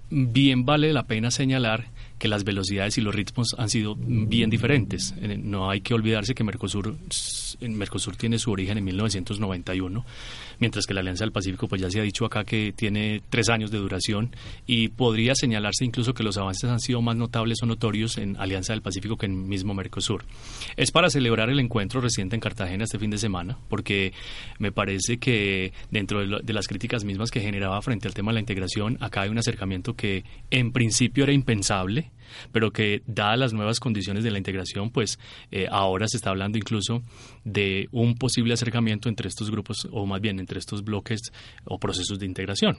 bien 0.10 0.66
vale 0.66 0.92
la 0.94 1.04
pena 1.04 1.32
señalar 1.32 1.88
que 2.20 2.28
las 2.28 2.44
velocidades 2.44 2.98
y 2.98 3.02
los 3.02 3.14
ritmos 3.14 3.56
han 3.58 3.70
sido 3.70 3.96
bien 3.96 4.50
diferentes. 4.50 5.14
Eh, 5.22 5.38
no 5.38 5.70
hay 5.70 5.82
que 5.82 5.94
olvidarse 5.94 6.34
que 6.34 6.44
Mercosur, 6.44 6.96
Mercosur 7.62 8.16
tiene 8.16 8.40
su 8.40 8.52
origen 8.52 8.78
en 8.78 8.84
1991 8.86 10.06
mientras 10.60 10.86
que 10.86 10.94
la 10.94 11.02
Alianza 11.02 11.24
del 11.24 11.32
Pacífico, 11.32 11.68
pues 11.68 11.82
ya 11.82 11.90
se 11.90 12.00
ha 12.00 12.04
dicho 12.04 12.26
acá 12.26 12.44
que 12.44 12.74
tiene 12.76 13.22
tres 13.30 13.50
años 13.50 13.72
de 13.72 13.78
duración 13.78 14.36
y 14.66 14.90
podría 14.90 15.36
señalarse 15.36 15.86
incluso 15.86 16.14
que 16.14 16.24
los 16.24 16.38
avances 16.38 16.70
han 16.70 16.80
sido 16.80 17.02
más 17.02 17.16
notables 17.16 17.62
o 17.62 17.66
notorios 17.66 18.18
en 18.18 18.38
Alianza 18.38 18.74
del 18.74 18.82
Pacífico 18.82 19.18
que 19.18 19.26
en 19.28 19.48
mismo 19.48 19.74
Mercosur. 19.74 20.26
Es 20.76 20.92
para 20.92 21.10
celebrar 21.10 21.50
el 21.50 21.60
encuentro 21.60 22.02
reciente 22.02 22.36
en 22.36 22.42
Cartagena 22.42 22.84
este 22.84 23.00
fin 23.00 23.10
de 23.10 23.18
semana, 23.18 23.58
porque 23.70 24.14
me 24.60 24.72
parece 24.72 25.18
que 25.18 25.74
dentro 25.92 26.26
de, 26.26 26.54
las 26.54 26.68
críticas 26.68 27.04
mismas 27.04 27.30
que 27.30 27.40
generaba 27.40 27.82
frente 27.82 28.08
al 28.08 28.14
tema 28.14 28.32
de 28.32 28.36
la 28.36 28.40
integración, 28.40 28.98
acá 29.00 29.22
hay 29.22 29.30
un 29.30 29.38
acercamiento 29.38 29.96
que 29.96 30.24
en 30.50 30.72
principio 30.72 31.24
era 31.24 31.34
impensable, 31.34 32.07
pero 32.52 32.72
que 32.72 33.02
dadas 33.06 33.40
las 33.40 33.54
nuevas 33.54 33.80
condiciones 33.80 34.24
de 34.24 34.32
la 34.32 34.38
integración, 34.38 34.90
pues 34.90 35.20
eh, 35.52 35.68
ahora 35.70 36.08
se 36.08 36.18
está 36.18 36.30
hablando 36.30 36.58
incluso 36.58 37.04
de 37.44 37.88
un 37.92 38.16
posible 38.16 38.54
acercamiento 38.54 39.10
entre 39.10 39.28
estos 39.28 39.50
grupos, 39.52 39.88
o 39.92 40.06
más 40.06 40.22
bien 40.22 40.40
entre 40.40 40.60
estos 40.60 40.84
bloques 40.84 41.22
o 41.66 41.80
procesos 41.80 42.20
de 42.20 42.26
integración. 42.26 42.78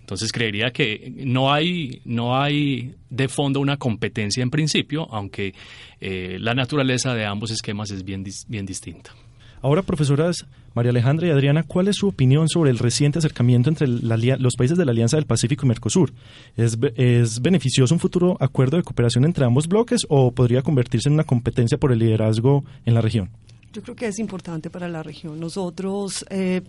Entonces 0.00 0.32
creería 0.32 0.70
que 0.70 1.12
no 1.26 1.52
hay, 1.52 2.00
no 2.06 2.40
hay 2.40 2.94
de 3.10 3.28
fondo 3.28 3.60
una 3.60 3.76
competencia 3.76 4.42
en 4.42 4.48
principio, 4.48 5.06
aunque 5.10 5.52
eh, 6.00 6.38
la 6.40 6.54
naturaleza 6.54 7.12
de 7.12 7.26
ambos 7.26 7.50
esquemas 7.50 7.90
es 7.90 8.02
bien, 8.04 8.24
bien 8.48 8.64
distinta. 8.64 9.12
Ahora, 9.60 9.82
profesoras 9.82 10.46
María 10.78 10.90
Alejandra 10.90 11.26
y 11.26 11.30
Adriana, 11.30 11.64
¿cuál 11.64 11.88
es 11.88 11.96
su 11.96 12.06
opinión 12.06 12.48
sobre 12.48 12.70
el 12.70 12.78
reciente 12.78 13.18
acercamiento 13.18 13.68
entre 13.68 13.88
los 13.88 14.54
países 14.54 14.78
de 14.78 14.84
la 14.84 14.92
Alianza 14.92 15.16
del 15.16 15.26
Pacífico 15.26 15.66
y 15.66 15.68
Mercosur? 15.68 16.12
¿Es, 16.56 16.78
¿Es, 16.94 17.42
beneficioso 17.42 17.92
un 17.92 17.98
futuro 17.98 18.36
acuerdo 18.38 18.76
de 18.76 18.84
cooperación 18.84 19.24
entre 19.24 19.44
ambos 19.44 19.66
bloques 19.66 20.06
o 20.08 20.30
podría 20.30 20.62
convertirse 20.62 21.08
en 21.08 21.14
una 21.14 21.24
competencia 21.24 21.78
por 21.78 21.90
el 21.90 21.98
liderazgo 21.98 22.64
en 22.86 22.94
la 22.94 23.00
región? 23.00 23.28
Yo 23.72 23.82
creo 23.82 23.96
que 23.96 24.06
es 24.06 24.20
importante 24.20 24.70
para 24.70 24.88
la 24.88 25.02
región. 25.02 25.40
Nosotros 25.40 26.24
eh, 26.30 26.62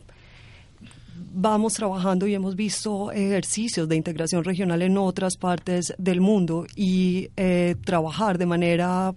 vamos 1.31 1.73
trabajando 1.73 2.25
y 2.25 2.33
hemos 2.33 2.55
visto 2.55 3.11
ejercicios 3.11 3.87
de 3.87 3.95
integración 3.95 4.43
regional 4.43 4.81
en 4.81 4.97
otras 4.97 5.37
partes 5.37 5.93
del 5.99 6.19
mundo 6.19 6.65
y 6.75 7.29
eh, 7.37 7.75
trabajar 7.85 8.39
de 8.39 8.47
manera 8.47 9.13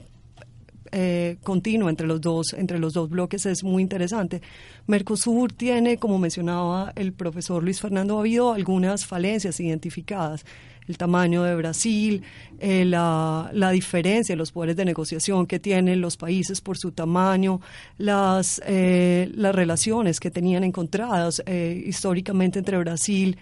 eh, 0.93 1.39
continuo 1.43 1.89
entre 1.89 2.07
los 2.07 2.21
dos 2.21 2.53
entre 2.53 2.79
los 2.79 2.93
dos 2.93 3.09
bloques 3.09 3.47
es 3.47 3.65
muy 3.65 3.83
interesante. 3.83 4.43
Mercosur 4.87 5.53
tiene, 5.53 5.97
como 5.97 6.19
mencionaba 6.19 6.93
el 6.97 7.13
profesor 7.13 7.63
Luis 7.63 7.81
Fernando, 7.81 8.17
ha 8.17 8.21
habido 8.21 8.53
algunas 8.53 9.07
falencias 9.07 9.59
identificadas. 9.59 10.45
El 10.87 10.99
tamaño 10.99 11.45
de 11.45 11.55
Brasil, 11.55 12.25
eh, 12.59 12.85
la, 12.85 13.51
la, 13.55 13.71
diferencia 13.71 14.33
en 14.33 14.39
los 14.39 14.51
poderes 14.51 14.77
de 14.77 14.85
negociación 14.85 15.47
que 15.47 15.61
tienen 15.61 16.01
los 16.01 16.17
países 16.17 16.61
por 16.61 16.77
su 16.77 16.91
tamaño, 16.91 17.61
las, 17.99 18.61
eh, 18.67 19.31
las 19.35 19.55
relaciones 19.55 20.19
que 20.19 20.31
tenían 20.31 20.65
encontradas 20.65 21.43
históricamente 21.47 22.59
entre 22.59 22.79
Brasil 22.79 23.39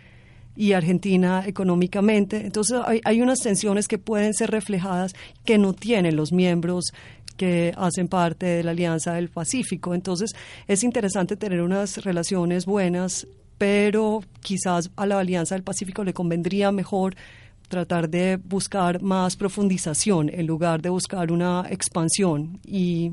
y 0.57 0.73
Argentina 0.73 1.45
económicamente. 1.47 2.45
Entonces 2.45 2.78
hay, 2.85 3.00
hay, 3.04 3.23
unas 3.23 3.40
tensiones 3.40 3.88
que 3.88 3.99
pueden 3.99 4.35
ser 4.35 4.50
reflejadas 4.50 5.14
que 5.45 5.59
no 5.59 5.73
tienen 5.73 6.16
los 6.16 6.33
miembros 6.33 6.92
que 7.40 7.73
hacen 7.75 8.06
parte 8.06 8.44
de 8.44 8.62
la 8.62 8.73
Alianza 8.73 9.14
del 9.14 9.30
Pacífico. 9.30 9.94
Entonces, 9.94 10.32
es 10.68 10.85
interesante 10.85 11.38
tener 11.38 11.62
unas 11.62 12.04
relaciones 12.04 12.66
buenas, 12.66 13.26
pero 13.56 14.23
quizás 14.40 14.90
a 14.94 15.06
la 15.06 15.18
Alianza 15.18 15.54
del 15.54 15.64
Pacífico 15.64 16.04
le 16.04 16.12
convendría 16.12 16.70
mejor 16.70 17.16
tratar 17.66 18.11
de 18.11 18.37
buscar 18.37 19.00
más 19.00 19.37
profundización 19.37 20.28
en 20.28 20.47
lugar 20.47 20.82
de 20.82 20.90
buscar 20.90 21.32
una 21.32 21.64
expansión 21.70 22.61
y, 22.62 23.12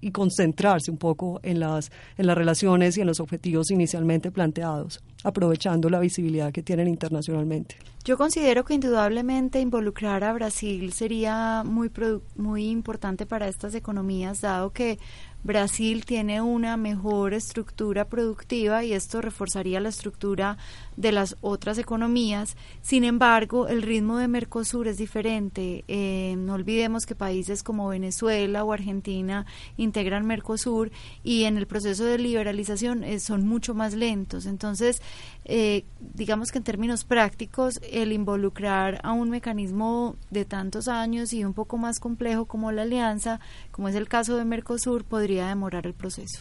y 0.00 0.10
concentrarse 0.10 0.90
un 0.90 0.98
poco 0.98 1.38
en 1.44 1.60
las, 1.60 1.92
en 2.16 2.26
las 2.26 2.36
relaciones 2.36 2.96
y 2.96 3.02
en 3.02 3.06
los 3.06 3.20
objetivos 3.20 3.70
inicialmente 3.70 4.32
planteados, 4.32 5.00
aprovechando 5.22 5.88
la 5.88 6.00
visibilidad 6.00 6.50
que 6.50 6.64
tienen 6.64 6.88
internacionalmente. 6.88 7.76
Yo 8.08 8.16
considero 8.16 8.64
que 8.64 8.72
indudablemente 8.72 9.60
involucrar 9.60 10.24
a 10.24 10.32
Brasil 10.32 10.94
sería 10.94 11.62
muy, 11.62 11.90
muy 12.36 12.70
importante 12.70 13.26
para 13.26 13.48
estas 13.48 13.74
economías, 13.74 14.40
dado 14.40 14.72
que 14.72 14.98
Brasil 15.44 16.04
tiene 16.04 16.42
una 16.42 16.76
mejor 16.76 17.32
estructura 17.32 18.06
productiva 18.06 18.82
y 18.82 18.92
esto 18.92 19.20
reforzaría 19.20 19.78
la 19.78 19.90
estructura 19.90 20.58
de 20.96 21.12
las 21.12 21.36
otras 21.42 21.78
economías. 21.78 22.56
Sin 22.82 23.04
embargo, 23.04 23.68
el 23.68 23.82
ritmo 23.82 24.18
de 24.18 24.26
Mercosur 24.26 24.88
es 24.88 24.98
diferente. 24.98 25.84
Eh, 25.86 26.34
no 26.38 26.54
olvidemos 26.54 27.06
que 27.06 27.14
países 27.14 27.62
como 27.62 27.88
Venezuela 27.88 28.64
o 28.64 28.72
Argentina 28.72 29.46
integran 29.76 30.26
Mercosur 30.26 30.90
y 31.22 31.44
en 31.44 31.56
el 31.56 31.66
proceso 31.66 32.04
de 32.04 32.18
liberalización 32.18 33.04
eh, 33.04 33.20
son 33.20 33.46
mucho 33.46 33.74
más 33.74 33.94
lentos. 33.94 34.44
Entonces, 34.44 35.00
eh, 35.48 35.84
digamos 36.14 36.52
que 36.52 36.58
en 36.58 36.64
términos 36.64 37.04
prácticos, 37.04 37.80
el 37.90 38.12
involucrar 38.12 39.00
a 39.02 39.12
un 39.12 39.30
mecanismo 39.30 40.16
de 40.30 40.44
tantos 40.44 40.88
años 40.88 41.32
y 41.32 41.42
un 41.42 41.54
poco 41.54 41.78
más 41.78 41.98
complejo 42.00 42.44
como 42.44 42.70
la 42.70 42.82
alianza, 42.82 43.40
como 43.70 43.88
es 43.88 43.94
el 43.94 44.08
caso 44.08 44.36
de 44.36 44.44
Mercosur, 44.44 45.04
podría 45.04 45.48
demorar 45.48 45.86
el 45.86 45.94
proceso. 45.94 46.40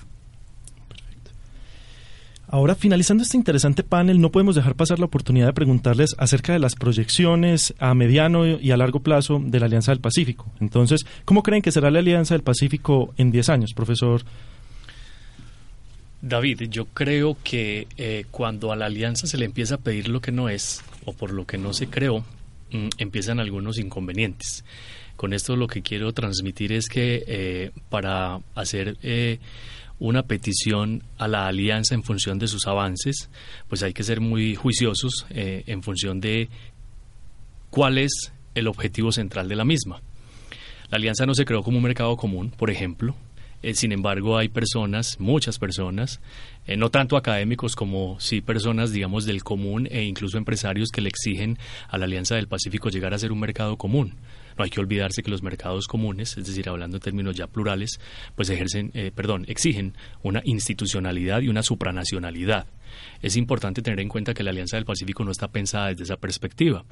Ahora, 2.49 2.75
finalizando 2.75 3.23
este 3.23 3.35
interesante 3.35 3.83
panel, 3.83 4.21
no 4.21 4.31
podemos 4.31 4.55
dejar 4.55 4.75
pasar 4.75 4.99
la 4.99 5.05
oportunidad 5.05 5.47
de 5.47 5.53
preguntarles 5.53 6.15
acerca 6.17 6.53
de 6.53 6.59
las 6.59 6.75
proyecciones 6.75 7.73
a 7.79 7.93
mediano 7.93 8.45
y 8.45 8.71
a 8.71 8.77
largo 8.77 9.01
plazo 9.01 9.41
de 9.43 9.59
la 9.59 9.65
Alianza 9.65 9.91
del 9.91 9.99
Pacífico. 9.99 10.51
Entonces, 10.61 11.05
¿cómo 11.25 11.43
creen 11.43 11.61
que 11.61 11.73
será 11.73 11.91
la 11.91 11.99
Alianza 11.99 12.35
del 12.35 12.43
Pacífico 12.43 13.13
en 13.17 13.31
10 13.31 13.49
años, 13.49 13.73
profesor 13.73 14.23
David, 16.27 16.63
yo 16.69 16.85
creo 16.85 17.37
que 17.43 17.87
eh, 17.97 18.25
cuando 18.31 18.71
a 18.71 18.75
la 18.75 18.85
alianza 18.85 19.27
se 19.27 19.37
le 19.37 19.45
empieza 19.45 19.75
a 19.75 19.77
pedir 19.79 20.09
lo 20.09 20.21
que 20.21 20.31
no 20.31 20.49
es 20.49 20.83
o 21.05 21.13
por 21.13 21.31
lo 21.31 21.45
que 21.45 21.57
no 21.57 21.73
se 21.73 21.87
creó, 21.87 22.19
mm, 22.71 22.89
empiezan 22.97 23.39
algunos 23.39 23.77
inconvenientes. 23.77 24.65
Con 25.15 25.33
esto 25.33 25.55
lo 25.55 25.67
que 25.67 25.81
quiero 25.81 26.13
transmitir 26.13 26.71
es 26.71 26.87
que 26.87 27.23
eh, 27.27 27.71
para 27.89 28.39
hacer 28.55 28.97
eh, 29.01 29.39
una 29.99 30.23
petición 30.23 31.03
a 31.17 31.27
la 31.27 31.47
alianza 31.47 31.95
en 31.95 32.03
función 32.03 32.37
de 32.39 32.47
sus 32.47 32.67
avances, 32.67 33.29
pues 33.67 33.81
hay 33.81 33.93
que 33.93 34.03
ser 34.03 34.21
muy 34.21 34.53
juiciosos 34.53 35.25
en 35.29 35.81
función 35.81 36.21
de 36.21 36.49
cuál 37.71 37.97
es 37.97 38.31
el 38.53 38.67
objetivo 38.67 39.11
central 39.11 39.49
de 39.49 39.55
la 39.55 39.65
misma. 39.65 40.01
La 40.91 40.97
alianza 40.97 41.25
no 41.25 41.33
se 41.33 41.45
creó 41.45 41.63
como 41.63 41.77
un 41.77 41.83
mercado 41.83 42.15
común, 42.15 42.51
por 42.51 42.69
ejemplo, 42.69 43.15
eh, 43.63 43.73
sin 43.73 43.91
embargo, 43.91 44.37
hay 44.37 44.49
personas, 44.49 45.19
muchas 45.19 45.57
personas, 45.57 46.21
eh, 46.67 46.77
no 46.77 46.91
tanto 46.91 47.17
académicos 47.17 47.75
como 47.75 48.19
sí 48.19 48.41
personas, 48.41 48.91
digamos, 48.91 49.25
del 49.25 49.43
común 49.43 49.87
e 49.89 50.03
incluso 50.03 50.37
empresarios 50.37 50.89
que 50.89 51.01
le 51.01 51.09
exigen 51.09 51.57
a 51.87 51.97
la 51.97 52.05
Alianza 52.05 52.35
del 52.35 52.47
Pacífico 52.47 52.89
llegar 52.89 53.13
a 53.13 53.19
ser 53.19 53.31
un 53.31 53.39
mercado 53.39 53.77
común. 53.77 54.15
No 54.57 54.63
hay 54.63 54.69
que 54.69 54.79
olvidarse 54.79 55.21
que 55.23 55.31
los 55.31 55.43
mercados 55.43 55.87
comunes, 55.87 56.37
es 56.37 56.47
decir, 56.47 56.67
hablando 56.67 56.97
en 56.97 57.01
términos 57.01 57.35
ya 57.35 57.47
plurales, 57.47 57.99
pues 58.35 58.49
ejercen, 58.49 58.91
eh, 58.93 59.11
perdón, 59.13 59.45
exigen 59.47 59.95
una 60.23 60.41
institucionalidad 60.45 61.41
y 61.41 61.49
una 61.49 61.63
supranacionalidad. 61.63 62.67
Es 63.21 63.37
importante 63.37 63.81
tener 63.81 63.99
en 63.99 64.09
cuenta 64.09 64.33
que 64.33 64.43
la 64.43 64.51
Alianza 64.51 64.77
del 64.77 64.85
Pacífico 64.85 65.23
no 65.23 65.31
está 65.31 65.47
pensada 65.49 65.87
desde 65.87 66.03
esa 66.03 66.17
perspectiva. 66.17 66.85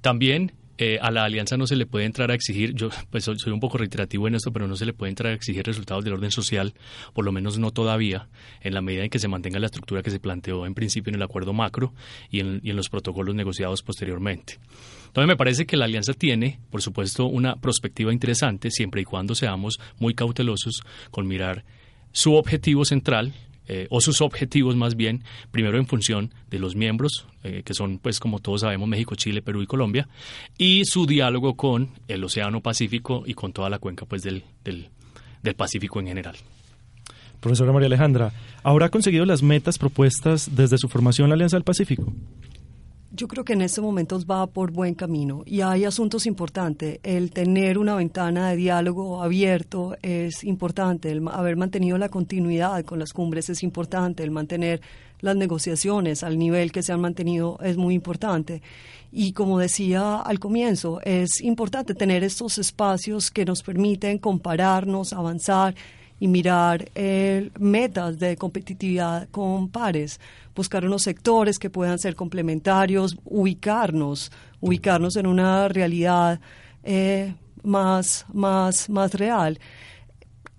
También 0.00 0.52
eh, 0.78 0.98
a 1.00 1.10
la 1.10 1.24
alianza 1.24 1.56
no 1.56 1.66
se 1.66 1.76
le 1.76 1.86
puede 1.86 2.06
entrar 2.06 2.30
a 2.30 2.34
exigir, 2.34 2.74
yo 2.74 2.88
pues 3.10 3.24
soy, 3.24 3.36
un 3.52 3.60
poco 3.60 3.78
reiterativo 3.78 4.26
en 4.26 4.34
esto, 4.34 4.52
pero 4.52 4.66
no 4.66 4.76
se 4.76 4.86
le 4.86 4.92
puede 4.92 5.10
entrar 5.10 5.32
a 5.32 5.34
exigir 5.34 5.64
resultados 5.64 6.04
del 6.04 6.14
orden 6.14 6.30
social, 6.30 6.74
por 7.12 7.24
lo 7.24 7.32
menos 7.32 7.58
no 7.58 7.70
todavía, 7.70 8.28
en 8.60 8.74
la 8.74 8.80
medida 8.80 9.04
en 9.04 9.10
que 9.10 9.18
se 9.18 9.28
mantenga 9.28 9.58
la 9.58 9.66
estructura 9.66 10.02
que 10.02 10.10
se 10.10 10.18
planteó 10.18 10.66
en 10.66 10.74
principio 10.74 11.10
en 11.10 11.16
el 11.16 11.22
acuerdo 11.22 11.52
macro 11.52 11.92
y 12.30 12.40
en, 12.40 12.60
y 12.62 12.70
en 12.70 12.76
los 12.76 12.88
protocolos 12.88 13.34
negociados 13.34 13.82
posteriormente. 13.82 14.58
Entonces 15.06 15.28
me 15.28 15.36
parece 15.36 15.66
que 15.66 15.76
la 15.76 15.84
alianza 15.84 16.14
tiene, 16.14 16.58
por 16.70 16.80
supuesto, 16.80 17.26
una 17.26 17.56
perspectiva 17.56 18.12
interesante 18.12 18.70
siempre 18.70 19.02
y 19.02 19.04
cuando 19.04 19.34
seamos 19.34 19.78
muy 19.98 20.14
cautelosos 20.14 20.82
con 21.10 21.26
mirar 21.26 21.64
su 22.12 22.34
objetivo 22.34 22.84
central, 22.84 23.34
eh, 23.74 23.86
o 23.88 24.02
sus 24.02 24.20
objetivos 24.20 24.76
más 24.76 24.96
bien, 24.96 25.24
primero 25.50 25.78
en 25.78 25.86
función 25.86 26.34
de 26.50 26.58
los 26.58 26.76
miembros, 26.76 27.26
eh, 27.42 27.62
que 27.64 27.72
son, 27.72 27.96
pues 27.96 28.20
como 28.20 28.38
todos 28.38 28.60
sabemos, 28.60 28.86
México, 28.86 29.14
Chile, 29.14 29.40
Perú 29.40 29.62
y 29.62 29.66
Colombia, 29.66 30.08
y 30.58 30.84
su 30.84 31.06
diálogo 31.06 31.56
con 31.56 31.88
el 32.06 32.22
Océano 32.22 32.60
Pacífico 32.60 33.22
y 33.24 33.32
con 33.32 33.54
toda 33.54 33.70
la 33.70 33.78
cuenca 33.78 34.04
pues 34.04 34.20
del, 34.20 34.44
del, 34.62 34.90
del 35.42 35.54
Pacífico 35.54 36.00
en 36.00 36.08
general. 36.08 36.36
Profesora 37.40 37.72
María 37.72 37.86
Alejandra, 37.86 38.32
¿habrá 38.62 38.90
conseguido 38.90 39.24
las 39.24 39.42
metas 39.42 39.78
propuestas 39.78 40.54
desde 40.54 40.76
su 40.76 40.90
formación 40.90 41.30
la 41.30 41.34
Alianza 41.34 41.56
del 41.56 41.64
Pacífico? 41.64 42.12
Yo 43.14 43.28
creo 43.28 43.44
que 43.44 43.52
en 43.52 43.60
este 43.60 43.82
momento 43.82 44.18
va 44.24 44.46
por 44.46 44.72
buen 44.72 44.94
camino 44.94 45.42
y 45.44 45.60
hay 45.60 45.84
asuntos 45.84 46.24
importantes. 46.24 46.98
El 47.02 47.30
tener 47.30 47.76
una 47.76 47.94
ventana 47.94 48.48
de 48.48 48.56
diálogo 48.56 49.22
abierto 49.22 49.98
es 50.00 50.42
importante, 50.44 51.10
el 51.10 51.28
haber 51.28 51.56
mantenido 51.56 51.98
la 51.98 52.08
continuidad 52.08 52.82
con 52.86 52.98
las 52.98 53.12
cumbres 53.12 53.50
es 53.50 53.62
importante, 53.62 54.22
el 54.22 54.30
mantener 54.30 54.80
las 55.20 55.36
negociaciones 55.36 56.22
al 56.22 56.38
nivel 56.38 56.72
que 56.72 56.82
se 56.82 56.94
han 56.94 57.02
mantenido 57.02 57.58
es 57.62 57.76
muy 57.76 57.94
importante. 57.94 58.62
Y 59.12 59.34
como 59.34 59.58
decía 59.58 60.16
al 60.16 60.38
comienzo, 60.38 61.02
es 61.02 61.42
importante 61.42 61.94
tener 61.94 62.24
estos 62.24 62.56
espacios 62.56 63.30
que 63.30 63.44
nos 63.44 63.62
permiten 63.62 64.16
compararnos, 64.16 65.12
avanzar 65.12 65.74
y 66.22 66.28
mirar 66.28 66.88
eh, 66.94 67.50
metas 67.58 68.16
de 68.16 68.36
competitividad 68.36 69.28
con 69.30 69.68
pares, 69.68 70.20
buscar 70.54 70.86
unos 70.86 71.02
sectores 71.02 71.58
que 71.58 71.68
puedan 71.68 71.98
ser 71.98 72.14
complementarios, 72.14 73.18
ubicarnos, 73.24 74.30
ubicarnos 74.60 75.16
en 75.16 75.26
una 75.26 75.66
realidad 75.66 76.38
eh, 76.84 77.34
más, 77.64 78.24
más, 78.32 78.88
más 78.88 79.14
real. 79.14 79.58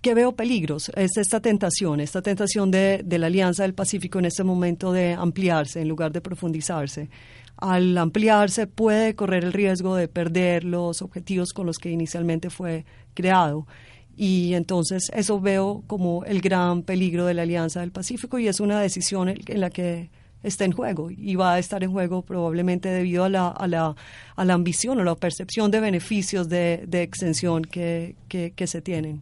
¿Qué 0.02 0.14
veo 0.14 0.34
peligros? 0.34 0.92
Es 0.98 1.16
esta 1.16 1.40
tentación, 1.40 2.02
esta 2.02 2.22
tentación 2.22 2.70
de, 2.70 3.02
de 3.02 3.18
la 3.18 3.28
Alianza 3.28 3.64
del 3.64 3.74
Pacífico 3.74 4.20
en 4.20 4.26
este 4.26 4.44
momento 4.44 4.92
de 4.92 5.14
ampliarse 5.14 5.80
en 5.80 5.88
lugar 5.88 6.12
de 6.12 6.20
profundizarse 6.20 7.10
al 7.56 7.98
ampliarse 7.98 8.68
puede 8.68 9.16
correr 9.16 9.46
el 9.46 9.54
riesgo 9.54 9.96
de 9.96 10.10
perder 10.10 10.66
los 10.66 11.02
objetivos 11.02 11.54
con 11.54 11.66
los 11.66 11.78
que 11.78 11.90
inicialmente 11.90 12.50
fue 12.50 12.84
creado. 13.14 13.68
Y 14.16 14.54
entonces 14.54 15.12
eso 15.14 15.42
veo 15.42 15.84
como 15.88 16.24
el 16.26 16.42
gran 16.42 16.84
peligro 16.84 17.26
de 17.26 17.34
la 17.34 17.42
Alianza 17.44 17.80
del 17.80 17.92
Pacífico 17.92 18.38
y 18.38 18.48
es 18.48 18.60
una 18.60 18.80
decisión 18.80 19.30
en 19.30 19.60
la 19.60 19.70
que 19.70 20.10
está 20.44 20.66
en 20.66 20.74
juego 20.74 21.10
y 21.10 21.36
va 21.36 21.54
a 21.54 21.60
estar 21.60 21.84
en 21.84 21.92
juego 21.92 22.22
probablemente 22.22 22.90
debido 22.90 23.24
a 23.24 23.30
la, 23.30 23.48
a 23.48 23.68
la, 23.68 23.96
a 24.36 24.46
la 24.46 24.54
ambición 24.54 25.00
o 25.00 25.04
la 25.04 25.16
percepción 25.16 25.72
de 25.72 25.80
beneficios 25.80 26.50
de, 26.50 26.84
de 26.88 27.02
extensión 27.02 27.64
que, 27.64 28.16
que, 28.28 28.52
que 28.52 28.68
se 28.68 28.82
tienen. 28.82 29.22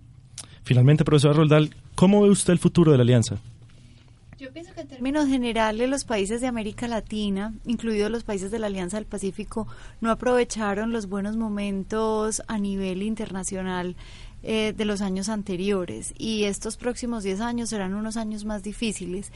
Finalmente, 0.64 1.06
profesor 1.06 1.36
Roldal, 1.36 1.74
¿cómo 1.96 2.22
ve 2.24 2.30
usted 2.30 2.54
el 2.54 2.60
futuro 2.60 2.92
de 2.92 2.98
la 2.98 3.04
alianza? 3.04 3.38
Yo 4.38 4.52
pienso 4.52 4.74
que 4.74 4.82
en 4.82 4.88
términos 4.88 5.28
generales 5.28 5.88
los 5.88 6.04
países 6.04 6.42
de 6.42 6.48
América 6.48 6.88
Latina, 6.88 7.54
incluidos 7.64 8.10
los 8.10 8.24
países 8.24 8.50
de 8.50 8.58
la 8.58 8.66
Alianza 8.66 8.98
del 8.98 9.06
Pacífico, 9.06 9.68
no 10.02 10.10
aprovecharon 10.10 10.92
los 10.92 11.06
buenos 11.08 11.38
momentos 11.38 12.42
a 12.48 12.58
nivel 12.58 13.04
internacional 13.04 13.96
eh, 14.44 14.74
de 14.76 14.86
los 14.86 15.02
años 15.02 15.30
anteriores 15.30 16.14
y 16.18 16.46
estos 16.46 16.78
próximos 16.78 17.24
10 17.24 17.42
años 17.42 17.70
serán 17.70 17.94
unos 17.94 18.18
años 18.18 18.46
más 18.46 18.64
difíciles. 18.64 19.32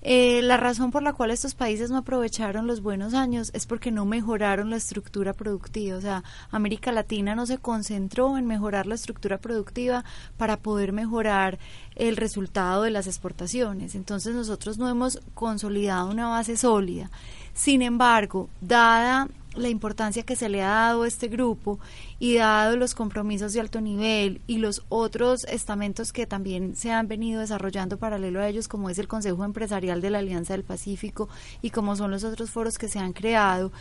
Eh, 0.00 0.42
la 0.42 0.56
razón 0.56 0.92
por 0.92 1.02
la 1.02 1.12
cual 1.12 1.32
estos 1.32 1.54
países 1.54 1.90
no 1.90 1.98
aprovecharon 1.98 2.68
los 2.68 2.82
buenos 2.82 3.14
años 3.14 3.50
es 3.52 3.66
porque 3.66 3.90
no 3.90 4.04
mejoraron 4.04 4.70
la 4.70 4.76
estructura 4.76 5.32
productiva. 5.32 5.96
O 5.96 6.00
sea, 6.00 6.22
América 6.50 6.92
Latina 6.92 7.34
no 7.34 7.46
se 7.46 7.58
concentró 7.58 8.38
en 8.38 8.46
mejorar 8.46 8.86
la 8.86 8.94
estructura 8.94 9.38
productiva 9.38 10.04
para 10.36 10.56
poder 10.56 10.92
mejorar 10.92 11.58
el 11.96 12.16
resultado 12.16 12.82
de 12.82 12.92
las 12.92 13.08
exportaciones. 13.08 13.96
Entonces 13.96 14.34
nosotros 14.34 14.78
no 14.78 14.88
hemos 14.88 15.20
consolidado 15.34 16.10
una 16.10 16.28
base 16.28 16.56
sólida. 16.56 17.10
Sin 17.52 17.82
embargo, 17.82 18.48
dada 18.60 19.28
la 19.58 19.68
importancia 19.68 20.22
que 20.22 20.36
se 20.36 20.48
le 20.48 20.62
ha 20.62 20.68
dado 20.68 21.02
a 21.02 21.08
este 21.08 21.28
grupo 21.28 21.78
y 22.18 22.36
dado 22.36 22.76
los 22.76 22.94
compromisos 22.94 23.52
de 23.52 23.60
alto 23.60 23.80
nivel 23.80 24.40
y 24.46 24.58
los 24.58 24.84
otros 24.88 25.44
estamentos 25.44 26.12
que 26.12 26.26
también 26.26 26.76
se 26.76 26.92
han 26.92 27.08
venido 27.08 27.40
desarrollando 27.40 27.98
paralelo 27.98 28.40
a 28.40 28.48
ellos, 28.48 28.68
como 28.68 28.90
es 28.90 28.98
el 28.98 29.08
Consejo 29.08 29.44
Empresarial 29.44 30.00
de 30.00 30.10
la 30.10 30.18
Alianza 30.18 30.54
del 30.54 30.64
Pacífico 30.64 31.28
y 31.62 31.70
como 31.70 31.96
son 31.96 32.10
los 32.10 32.24
otros 32.24 32.50
foros 32.50 32.78
que 32.78 32.88
se 32.88 32.98
han 32.98 33.12
creado, 33.12 33.72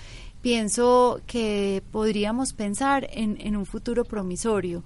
pienso 0.42 1.22
que 1.28 1.84
podríamos 1.92 2.54
pensar 2.54 3.08
en, 3.12 3.38
en 3.40 3.56
un 3.56 3.66
futuro 3.66 4.06
promisorio 4.06 4.84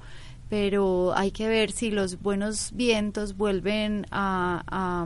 pero 0.51 1.13
hay 1.15 1.31
que 1.31 1.47
ver 1.47 1.71
si 1.71 1.91
los 1.91 2.21
buenos 2.21 2.73
vientos 2.73 3.37
vuelven 3.37 4.05
a, 4.11 4.65
a, 4.67 5.05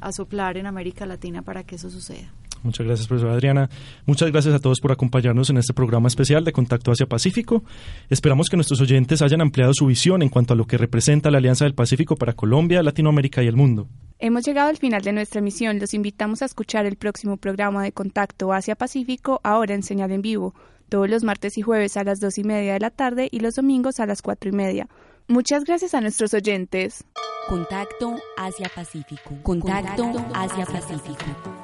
a 0.00 0.12
soplar 0.12 0.56
en 0.56 0.68
América 0.68 1.04
Latina 1.04 1.42
para 1.42 1.64
que 1.64 1.74
eso 1.74 1.90
suceda. 1.90 2.32
Muchas 2.64 2.86
gracias, 2.86 3.06
profesora 3.06 3.34
Adriana. 3.34 3.68
Muchas 4.06 4.32
gracias 4.32 4.54
a 4.54 4.58
todos 4.58 4.80
por 4.80 4.90
acompañarnos 4.90 5.50
en 5.50 5.58
este 5.58 5.74
programa 5.74 6.08
especial 6.08 6.44
de 6.44 6.52
Contacto 6.52 6.90
Asia 6.90 7.06
Pacífico. 7.06 7.62
Esperamos 8.08 8.48
que 8.48 8.56
nuestros 8.56 8.80
oyentes 8.80 9.20
hayan 9.20 9.42
ampliado 9.42 9.74
su 9.74 9.86
visión 9.86 10.22
en 10.22 10.30
cuanto 10.30 10.54
a 10.54 10.56
lo 10.56 10.66
que 10.66 10.78
representa 10.78 11.30
la 11.30 11.38
Alianza 11.38 11.66
del 11.66 11.74
Pacífico 11.74 12.16
para 12.16 12.32
Colombia, 12.32 12.82
Latinoamérica 12.82 13.42
y 13.42 13.48
el 13.48 13.56
mundo. 13.56 13.86
Hemos 14.18 14.44
llegado 14.44 14.70
al 14.70 14.78
final 14.78 15.02
de 15.02 15.12
nuestra 15.12 15.40
emisión. 15.40 15.78
Los 15.78 15.92
invitamos 15.92 16.40
a 16.40 16.46
escuchar 16.46 16.86
el 16.86 16.96
próximo 16.96 17.36
programa 17.36 17.82
de 17.82 17.92
Contacto 17.92 18.54
Asia 18.54 18.76
Pacífico, 18.76 19.40
ahora 19.44 19.74
en 19.74 19.82
señal 19.82 20.10
en 20.10 20.22
vivo, 20.22 20.54
todos 20.88 21.10
los 21.10 21.22
martes 21.22 21.58
y 21.58 21.62
jueves 21.62 21.98
a 21.98 22.04
las 22.04 22.18
dos 22.18 22.38
y 22.38 22.44
media 22.44 22.72
de 22.72 22.80
la 22.80 22.90
tarde 22.90 23.28
y 23.30 23.40
los 23.40 23.56
domingos 23.56 24.00
a 24.00 24.06
las 24.06 24.22
cuatro 24.22 24.48
y 24.48 24.52
media. 24.52 24.88
Muchas 25.28 25.64
gracias 25.64 25.92
a 25.92 26.00
nuestros 26.00 26.32
oyentes. 26.32 27.04
Contacto 27.46 28.16
Asia 28.38 28.70
Pacífico. 28.74 29.36
Contacto 29.42 30.10
Asia 30.32 30.64
Pacífico. 30.64 31.63